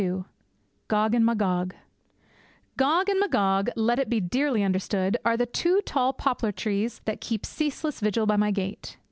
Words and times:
II 0.01 0.23
GOG 0.87 1.13
AND 1.13 1.27
MAGOG 1.27 1.75
Gog 2.75 3.07
and 3.07 3.19
Magog, 3.19 3.69
let 3.75 3.99
it 3.99 4.09
be 4.09 4.19
dearly 4.19 4.63
understood, 4.63 5.15
are 5.23 5.37
the 5.37 5.45
two 5.45 5.79
tall 5.81 6.11
poplar 6.11 6.51
trees 6.51 7.01
that 7.05 7.21
keep 7.21 7.45
ceaseless 7.45 7.99
vigil 7.99 8.25
by 8.25 8.35
my 8.35 8.49
gate. 8.49 8.97